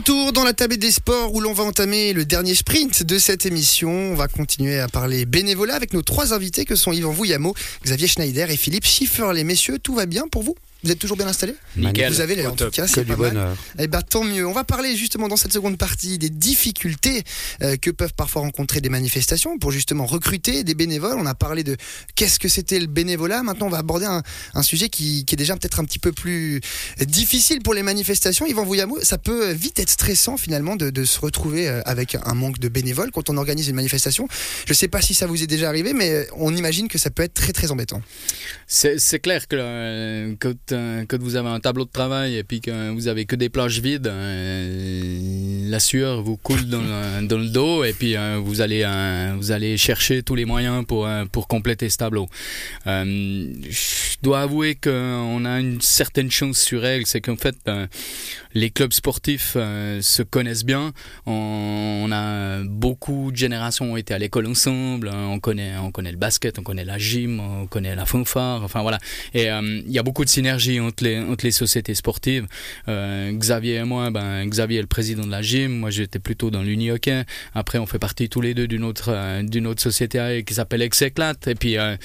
[0.00, 3.44] retour dans la table des sports où l'on va entamer le dernier sprint de cette
[3.44, 3.90] émission.
[3.90, 7.54] On va continuer à parler bénévolat avec nos trois invités que sont Yvan Vouillamo,
[7.84, 9.30] Xavier Schneider et Philippe Schiffer.
[9.34, 10.56] Les messieurs, tout va bien pour vous?
[10.82, 12.12] Vous êtes toujours bien installé Nickel.
[12.12, 13.30] Vous avez l'air en tout cas, Que c'est du pas mal.
[13.32, 13.56] bonheur.
[13.78, 14.46] Eh ben, tant mieux.
[14.46, 17.22] On va parler justement dans cette seconde partie des difficultés
[17.62, 21.16] euh, que peuvent parfois rencontrer des manifestations pour justement recruter des bénévoles.
[21.18, 21.76] On a parlé de
[22.14, 23.42] qu'est-ce que c'était le bénévolat.
[23.42, 24.22] Maintenant, on va aborder un,
[24.54, 26.60] un sujet qui, qui est déjà peut-être un petit peu plus
[27.00, 28.46] difficile pour les manifestations.
[28.46, 32.34] Yvan Vouillamou, ça peut vite être stressant finalement de, de se retrouver euh, avec un
[32.34, 34.28] manque de bénévoles quand on organise une manifestation.
[34.66, 37.10] Je ne sais pas si ça vous est déjà arrivé, mais on imagine que ça
[37.10, 38.00] peut être très très embêtant.
[38.66, 42.60] C'est clair que euh, quand, euh, quand vous avez un tableau de travail et puis
[42.60, 47.38] que vous avez que des plages vides, euh, la sueur vous coule dans le, dans
[47.38, 51.08] le dos et puis euh, vous allez euh, vous allez chercher tous les moyens pour
[51.32, 52.28] pour compléter ce tableau.
[52.86, 57.56] Je dois avouer qu'on a une certaine chance sur elle, c'est qu'en fait
[58.54, 60.92] les clubs sportifs se connaissent bien.
[61.26, 65.10] On, on a beaucoup de générations ont été à l'école ensemble.
[65.12, 68.62] On connaît, on connaît le basket, on connaît la gym, on connaît la fanfare.
[68.62, 68.98] Enfin voilà.
[69.34, 70.30] Et il y a beaucoup de
[70.60, 72.46] synergie entre les, entre les sociétés sportives.
[72.88, 75.72] Euh, Xavier et moi, ben Xavier est le président de la gym.
[75.78, 77.24] Moi, j'étais plutôt dans l'uni hockey.
[77.54, 80.82] Après, on fait partie tous les deux d'une autre, euh, d'une autre société qui s'appelle
[80.82, 81.34] Execlat.
[81.46, 81.96] Et puis euh,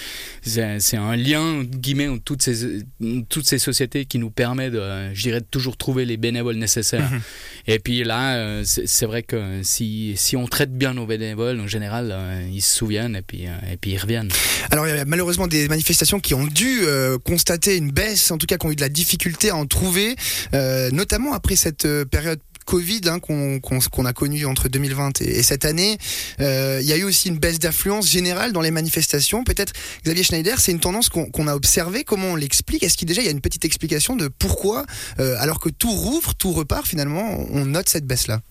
[0.41, 2.83] c'est un lien entre guillemets entre toutes ces
[3.29, 6.55] toutes ces sociétés qui nous permet de, euh, je dirais, de toujours trouver les bénévoles
[6.55, 7.09] nécessaires.
[7.67, 11.67] Et puis là, euh, c'est vrai que si, si on traite bien nos bénévoles, en
[11.67, 14.29] général, euh, ils se souviennent et puis, euh, et puis ils reviennent.
[14.71, 18.37] Alors il y a malheureusement des manifestations qui ont dû euh, constater une baisse, en
[18.37, 20.15] tout cas qui ont eu de la difficulté à en trouver,
[20.53, 22.39] euh, notamment après cette euh, période.
[22.65, 25.99] Covid hein, qu'on a connue entre 2020 et, et cette année,
[26.39, 29.43] Euh, il y a eu aussi une baisse d'affluence générale dans les manifestations.
[29.43, 32.03] Peut-être Xavier Schneider, c'est une tendance qu'on a observée.
[32.03, 32.83] Comment on l'explique?
[32.83, 34.85] Est-ce qu'il déjà il y a une petite explication de pourquoi,
[35.19, 38.41] euh, alors que tout rouvre, tout repart finalement, on note cette baisse là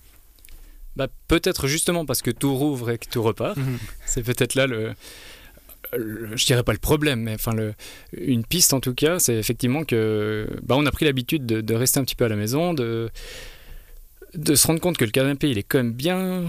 [0.95, 3.57] Bah, peut-être justement parce que tout rouvre et que tout repart.
[4.05, 4.93] C'est peut-être là le,
[5.93, 7.73] le- Je dirais pas le problème, mais enfin le,
[8.17, 11.73] une piste en tout cas, c'est effectivement que bah, on a pris l'habitude de, de
[11.73, 13.09] rester un petit peu à la maison, de,
[14.33, 16.43] de se rendre compte que le canapé il est quand même bien,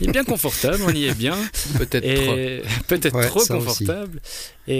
[0.00, 1.36] il est bien confortable, on y est bien.
[1.78, 2.34] Peut-être trop.
[2.36, 4.20] et peut-être Ouais, trop confortable.
[4.68, 4.74] Et,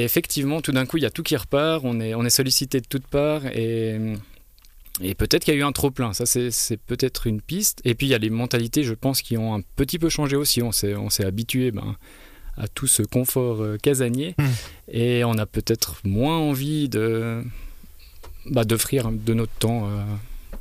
[0.00, 2.30] et effectivement, tout d'un coup, il y a tout qui repart, on est, on est
[2.30, 3.98] sollicité de toutes parts et,
[5.02, 6.12] et peut-être qu'il y a eu un trop plein.
[6.12, 7.80] Ça, c'est c'est peut-être une piste.
[7.84, 10.36] Et puis, il y a les mentalités, je pense, qui ont un petit peu changé
[10.36, 10.62] aussi.
[10.62, 11.96] On s'est on s'est habitué ben,
[12.56, 14.44] à tout ce confort euh, casanier Mm.
[14.92, 17.42] et on a peut-être moins envie de
[18.50, 20.02] bah, d'offrir de notre temps euh,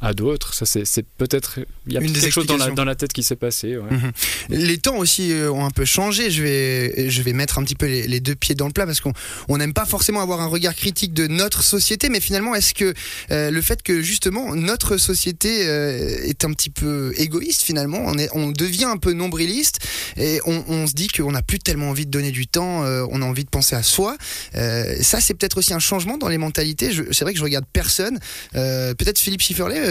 [0.05, 0.53] à d'autres.
[0.53, 2.75] Ça, c'est peut-être il y a Une des quelque chose dans la, explications.
[2.75, 3.77] dans la tête qui s'est passé.
[3.77, 3.89] ouais.
[3.89, 4.11] Mhm.
[4.49, 6.29] Les temps aussi euh, ont un peu changé.
[6.31, 8.85] Je vais, je vais mettre un petit peu les, les deux pieds dans le plat
[8.85, 9.13] parce qu'on
[9.49, 12.93] on n'aime pas forcément avoir un regard critique de notre société, mais finalement, est-ce que
[13.31, 18.17] euh, le fait que justement notre société euh, est un petit peu égoïste finalement, on,
[18.17, 19.79] est, on devient un peu nombriliste
[20.17, 23.05] et on, on se dit qu'on n'a plus tellement envie de donner du temps, euh,
[23.09, 24.17] on a envie de penser à soi.
[24.53, 26.89] Ça, c'est peut-être aussi un changement dans les mentalités.
[27.11, 28.19] C'est vrai que je regarde personne.
[28.53, 29.81] Peut-être Philippe Schifferlet,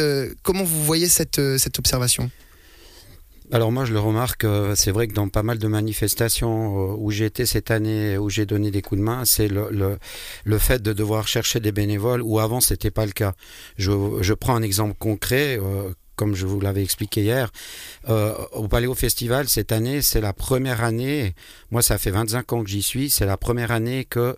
[0.42, 2.31] comment vous voyez cette, euh, cette observation?
[3.53, 6.97] Alors moi je le remarque, euh, c'est vrai que dans pas mal de manifestations euh,
[6.98, 9.98] où j'ai été cette année, où j'ai donné des coups de main, c'est le, le,
[10.44, 13.34] le fait de devoir chercher des bénévoles où avant c'était pas le cas.
[13.76, 13.92] Je,
[14.22, 15.59] je prends un exemple concret.
[15.62, 17.50] euh, comme je vous l'avais expliqué hier,
[18.09, 21.34] euh, au Paléo Festival, cette année, c'est la première année,
[21.72, 24.36] moi ça fait 25 ans que j'y suis, c'est la première année que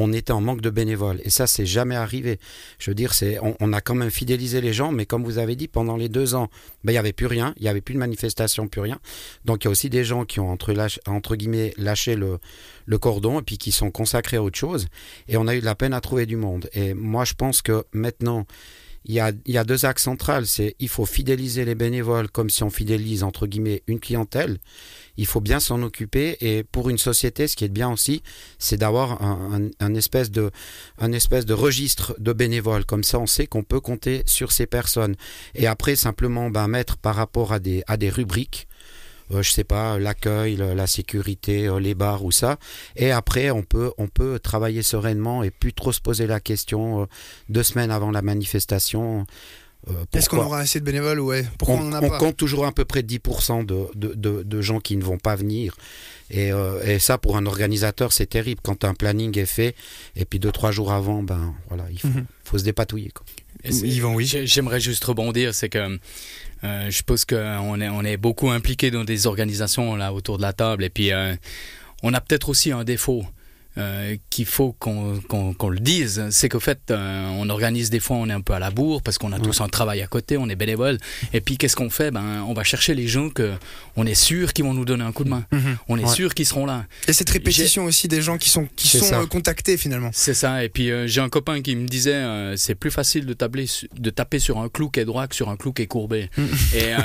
[0.00, 1.20] on était en manque de bénévoles.
[1.24, 2.38] Et ça, c'est jamais arrivé.
[2.78, 5.56] Je veux dire, c'est, on, a quand même fidélisé les gens, mais comme vous avez
[5.56, 6.48] dit, pendant les deux ans,
[6.84, 8.98] ben, il n'y avait plus rien, il n'y avait plus de manifestation, plus rien.
[9.44, 12.38] Donc il y a aussi des gens qui ont, entre, lâche- entre guillemets, lâché le,
[12.86, 14.86] le cordon et puis qui sont consacrés à autre chose.
[15.28, 16.68] Et on a eu de la peine à trouver du monde.
[16.72, 18.46] Et moi, je pense que maintenant,
[19.04, 20.46] il y a, deux axes centrales.
[20.46, 24.58] C'est il faut fidéliser les bénévoles comme si on fidélise, entre guillemets, une clientèle.
[25.16, 26.36] Il faut bien s'en occuper.
[26.40, 28.22] Et pour une société, ce qui est bien aussi,
[28.58, 30.50] c'est d'avoir un, un- un espèce de,
[30.98, 32.84] un espèce de registre de bénévoles.
[32.84, 35.16] Comme ça, on sait qu'on peut compter sur ces personnes.
[35.54, 38.68] Et après, simplement ben, mettre par rapport à des, à des rubriques.
[39.32, 42.58] Euh, je sais pas, l'accueil, la sécurité, euh, les bars ou ça.
[42.96, 47.02] Et après, on peut, on peut travailler sereinement et plus trop se poser la question
[47.02, 47.06] euh,
[47.48, 49.26] deux semaines avant la manifestation.
[49.88, 51.20] euh, Est-ce qu'on aura assez de bénévoles?
[51.20, 51.44] Ouais.
[51.58, 52.18] Pourquoi on on, n'en a on pas?
[52.18, 55.36] compte toujours à peu près 10% de, de, de, de gens qui ne vont pas
[55.36, 55.76] venir.
[56.32, 58.60] Et, euh, et ça, pour un organisateur, c'est terrible.
[58.62, 59.74] Quand un planning est fait,
[60.16, 62.24] et puis deux, trois jours avant, ben voilà, il faut, Mhm.
[62.44, 63.10] faut se dépatouiller.
[63.10, 63.24] Quoi.
[63.82, 63.90] Oui.
[64.26, 65.98] j'ai- J'aimerais juste rebondir, c'est que
[66.64, 70.42] euh, je pense qu'on est, on est beaucoup impliqué dans des organisations là autour de
[70.42, 71.34] la table et puis euh,
[72.02, 73.24] on a peut-être aussi un défaut.
[73.78, 78.16] Euh, qu'il faut qu'on qu'on le dise, c'est qu'au fait, euh, on organise des fois,
[78.16, 80.36] on est un peu à la bourre parce qu'on a tous un travail à côté,
[80.36, 80.98] on est bénévole.
[81.32, 82.10] Et puis, qu'est-ce qu'on fait?
[82.10, 83.52] Ben, on va chercher les gens que
[83.96, 85.44] on est sûr qu'ils vont nous donner un coup de main.
[85.52, 85.76] Mhm.
[85.88, 86.84] On est sûr qu'ils seront là.
[87.06, 89.20] Et cette répétition aussi des gens qui sont, qui sont ça.
[89.20, 90.10] euh, contactés finalement.
[90.12, 90.64] C'est ça.
[90.64, 93.34] Et puis, euh, j'ai un copain qui me disait, c'est plus facile de,
[94.10, 96.28] taper sur un clou qui est droit que sur un clou qui est courbé.
[96.74, 96.98] et, euh,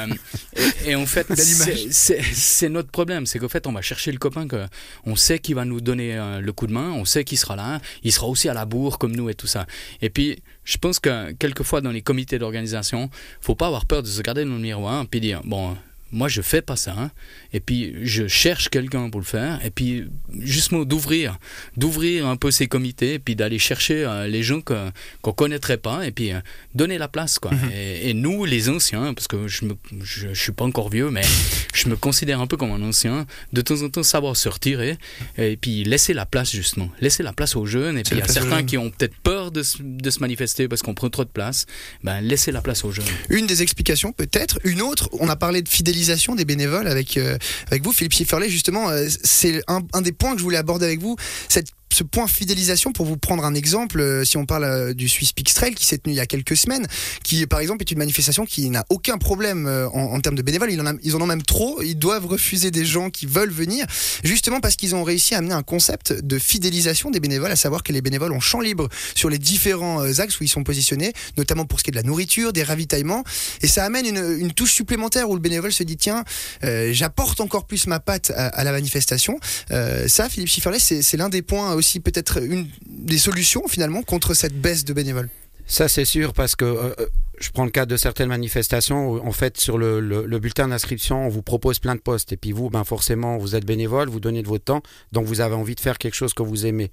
[0.87, 3.25] et, et en fait, c'est- notre problème.
[3.27, 4.65] C'est qu'au fait, on va chercher le copain que
[5.05, 7.79] on sait qu'il va nous donner le coup de main, on sait qu'il sera là,
[8.03, 9.67] il sera aussi à la bourre comme nous et tout ça.
[10.01, 13.09] Et puis, je pense que quelqueusement dans les comités d'organisation,
[13.41, 15.77] faut pas avoir peur de se regarder dans le miroir puis dire bon.
[16.15, 17.11] Moi, je fais pas ça, hein.
[17.53, 20.05] et puis je cherche quelqu'un pour le faire, et puis
[20.39, 21.37] justement d'ouvrir,
[21.75, 26.05] d'ouvrir un peu ces comités, et puis d'aller chercher euh, les gens qu'on connaîtrait pas,
[26.07, 26.39] et puis euh,
[26.73, 27.51] donner la place, quoi.
[27.75, 31.09] et, et nous, les anciens, parce que je me, je, je suis pas encore vieux,
[31.11, 31.23] mais
[31.73, 34.97] je me considère un peu comme un ancien, de temps en temps savoir se retirer,
[35.37, 38.21] et puis laisser la place justement, laisser la place aux jeunes, et puis il y
[38.21, 41.25] a certains qui ont peut-être peur de, se- de se manifester parce qu'on prend trop
[41.25, 41.65] de place,
[42.05, 43.03] ben laisser la place aux jeunes.
[43.29, 44.59] Une des explications peut-être.
[44.63, 46.04] Une autre, on a parlé de fidélisation
[46.35, 47.37] des bénévoles avec, euh,
[47.67, 48.49] avec vous, Philippe Schifferlet.
[48.49, 51.15] Justement, euh, c'est un, un des points que je voulais aborder avec vous.
[51.49, 55.07] Cette ce point fidélisation, pour vous prendre un exemple, euh, si on parle euh, du
[55.07, 56.85] Swiss Peak Trail qui s'est tenu il y a quelques semaines,
[57.23, 60.71] qui par exemple est une manifestation qui n'a aucun problème euh, en, termes de bénévoles,
[60.71, 63.85] ils en, ont même trop, ils doivent refuser des gens qui veulent venir,
[64.25, 67.81] justement parce qu'ils ont réussi à amener un concept de fidélisation des bénévoles, à savoir
[67.81, 71.65] que les bénévoles ont champ libre sur les différents axes où ils sont positionnés, notamment
[71.65, 73.23] pour ce qui est de la nourriture, des ravitaillements,
[73.61, 76.25] et ça amène une, touche supplémentaire où le bénévole se dit tiens,
[76.61, 79.39] j'apporte encore plus ma patte à, la manifestation.
[79.69, 84.33] Ça, Philippe Schifferlet, c'est c'est l'un des points aussi peut-être une des solutions finalement contre
[84.33, 85.29] cette baisse de bénévoles?
[85.67, 87.07] Ça, c'est sûr, parce que euh, euh,
[87.39, 90.67] je prends le cas de certaines manifestations où, en fait, sur le, le- le bulletin
[90.67, 92.31] d'inscription, on vous propose plein de postes.
[92.31, 95.41] Et puis vous, ben, forcément, vous êtes bénévole, vous donnez de votre temps, donc vous
[95.41, 96.91] avez envie de faire quelque chose que vous aimez.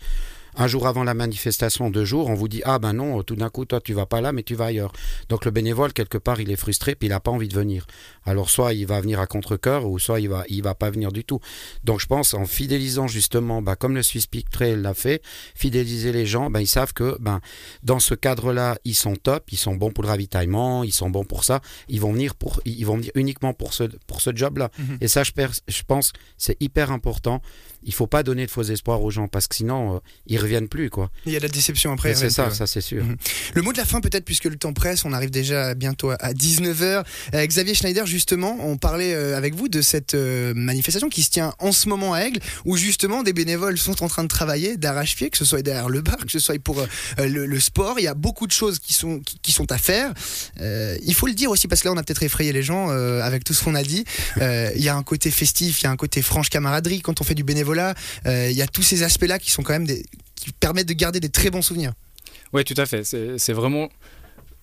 [0.57, 3.49] Un jour avant la manifestation, deux jours, on vous dit Ah ben non, tout d'un
[3.49, 4.93] coup, toi, tu vas pas là, mais tu vas ailleurs.
[5.29, 7.87] Donc le bénévole, quelque part, il est frustré, puis il n'a pas envie de venir.
[8.25, 11.11] Alors soit il va venir à contre-cœur, ou soit il va, il va pas venir
[11.11, 11.41] du tout.
[11.85, 15.23] Donc je pense en fidélisant justement, ben, comme le Swiss Peak Trail l'a fait,
[15.55, 17.41] fidéliser les gens, ben, ils savent que ben,
[17.83, 21.25] dans ce cadre-là, ils sont top, ils sont bons pour le ravitaillement, ils sont bons
[21.25, 24.71] pour ça, ils vont venir pour, ils vont venir uniquement pour ce, pour ce job-là.
[24.79, 24.99] Mhm.
[25.01, 25.33] Et ça, je,
[25.87, 27.41] pense, c'est hyper important.
[27.85, 30.69] Il faut pas donner de faux espoirs aux gens parce que sinon, euh, ils reviennent
[30.69, 31.11] plus, quoi.
[31.27, 32.15] Il y a de la déception après.
[32.15, 32.55] C'est ça, ouais.
[32.55, 33.05] ça c'est sûr.
[33.05, 33.17] Mhm.
[33.55, 36.17] Le mot de la fin peut-être puisque le temps presse, on arrive déjà bientôt à-
[36.17, 37.05] à 19h.
[37.35, 41.31] Euh, Xavier Schneider justement, on parlait euh, avec vous de cette euh, manifestation qui se
[41.31, 44.77] tient en ce moment à Aigle où justement des bénévoles sont en train de travailler
[44.77, 46.85] d'arrache-pied, que ce soit derrière le bar, que ce soit pour
[47.19, 47.99] le, le sport.
[47.99, 50.13] Il y a beaucoup de choses qui sont, qui, qui sont à faire.
[50.61, 53.45] Il faut le dire aussi parce que là on a peut-être effrayé les gens avec
[53.45, 54.05] tout ce qu'on a dit.
[54.77, 57.25] Il y a un côté festif, il y a un côté franche camaraderie quand on
[57.25, 57.95] fait du bénévolat.
[58.27, 60.05] Il y a tous ces aspects-là qui sont quand même des
[60.45, 61.93] qui permettent de garder des très bons souvenirs.
[62.53, 63.05] Oui, tout à fait.
[63.05, 63.89] C'est vraiment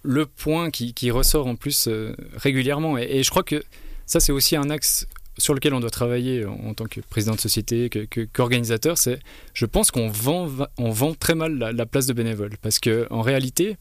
[0.03, 2.97] le point qui, qui ressort en plus euh, régulièrement.
[2.97, 3.63] Et, je crois que
[4.05, 7.35] ça, c'est aussi un axe sur lequel on doit travailler en, en tant que président
[7.35, 8.97] de société, que- que- qu'organisateur.
[8.97, 9.19] c'est,
[9.53, 10.47] je pense qu'on vend,
[10.77, 12.51] on vend très mal la, la place de bénévole.
[12.61, 13.77] Parce que en réalité,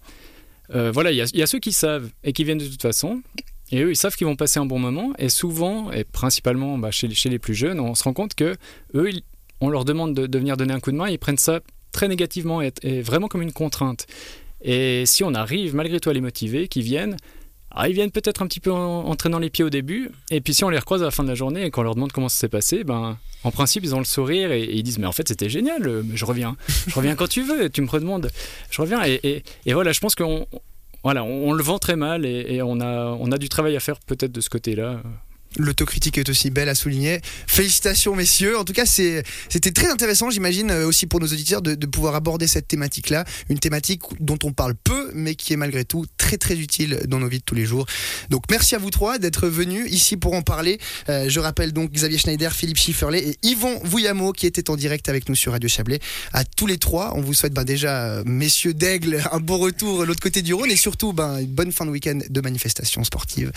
[0.75, 3.23] euh, voilà, il y, a- ceux qui savent et qui viennent de toute façon.
[3.71, 5.13] Et eux, ils savent qu'ils vont passer un bon moment.
[5.19, 8.57] Et souvent, et principalement bah, chez, chez les plus jeunes, on se rend compte que
[8.95, 9.11] eux,
[9.61, 11.09] on leur demande de, de venir donner un coup de main.
[11.09, 11.61] Ils prennent ça
[11.99, 14.07] très négativement et, vraiment comme une contrainte.
[14.63, 17.17] Et si on arrive malgré tout à les motiver, qu'ils viennent,
[17.73, 20.55] ah, ils viennent peut-être un petit peu en, traînant les pieds au début, et puis
[20.55, 22.29] si on les recroise à la fin de la journée et qu'on leur demande comment
[22.29, 25.13] ça s'est passé, ben, en principe ils ont le sourire et, ils disent mais en
[25.13, 28.31] fait c'était génial, euh, je reviens, je reviens quand tu veux, tu me redemandes,
[28.71, 29.03] je reviens.
[29.05, 30.47] Et, voilà, je pense qu'on
[31.03, 33.75] voilà, on, on le vend très mal et, et on, a, on a du travail
[33.75, 35.03] à faire peut-être de ce côté-là.
[35.57, 37.21] L'autocritique est aussi belle à souligner.
[37.47, 38.59] Félicitations messieurs.
[38.59, 42.15] En tout cas, c'était très intéressant, j'imagine, euh, aussi pour nos auditeurs de, de pouvoir
[42.15, 43.25] aborder cette thématique-là.
[43.49, 47.19] Une thématique dont on parle peu, mais qui est malgré tout très très utile dans
[47.19, 47.87] nos vies de tous les jours.
[48.31, 50.79] Donc merci à vous trois d'être venus ici pour en parler.
[51.09, 55.09] Euh, je rappelle donc Xavier Schneider, Philippe Schifferlet et Yvon Vouillamo qui étaient en direct
[55.09, 56.01] avec nous sur Radio Chablais.
[56.33, 60.01] À tous les trois, on vous souhaite ben, déjà, euh, messieurs d'Aigle, un bon retour
[60.01, 63.05] de l'autre côté du Rhône et surtout ben, une bonne fin de week-end de manifestations
[63.05, 63.51] sportives.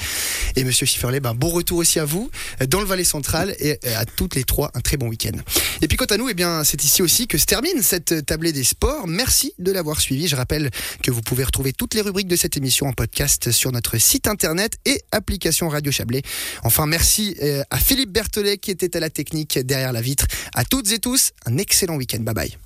[0.55, 2.29] Et monsieur Schifferlet, ben, bon retour aussi à vous
[2.67, 5.37] dans le Valais central et euh, à toutes les trois un très bon week-end.
[5.81, 8.53] Et puis quant à nous, eh bien, c'est ici aussi que se termine cette tablée
[8.53, 9.07] des sports.
[9.07, 10.27] Merci de l'avoir suivi.
[10.27, 10.69] Je rappelle
[11.03, 14.27] que vous pouvez retrouver toutes les rubriques de cette émission en podcast sur notre site
[14.27, 16.21] internet et application Radio Chablais.
[16.63, 20.27] Enfin, merci euh, à Philippe Berthollet qui était à la technique derrière la vitre.
[20.53, 22.19] À toutes et tous, un excellent week-end.
[22.19, 22.57] Bye bye.